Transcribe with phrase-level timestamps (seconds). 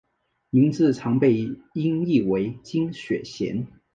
[0.49, 1.35] 名字常被
[1.75, 3.67] 音译为金雪贤。